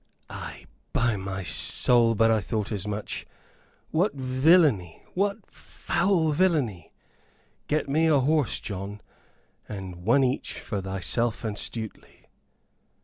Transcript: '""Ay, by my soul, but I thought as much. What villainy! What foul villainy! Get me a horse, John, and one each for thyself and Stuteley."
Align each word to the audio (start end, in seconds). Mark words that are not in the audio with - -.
'""Ay, 0.31 0.65
by 0.93 1.15
my 1.15 1.43
soul, 1.43 2.15
but 2.15 2.31
I 2.31 2.41
thought 2.41 2.71
as 2.71 2.87
much. 2.87 3.27
What 3.91 4.15
villainy! 4.15 5.03
What 5.13 5.45
foul 5.45 6.31
villainy! 6.31 6.91
Get 7.67 7.87
me 7.87 8.07
a 8.07 8.17
horse, 8.17 8.59
John, 8.59 9.01
and 9.69 9.97
one 9.97 10.23
each 10.23 10.53
for 10.59 10.81
thyself 10.81 11.43
and 11.43 11.55
Stuteley." 11.55 12.25